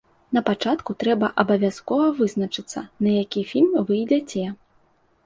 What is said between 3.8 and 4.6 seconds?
вы ідзяце.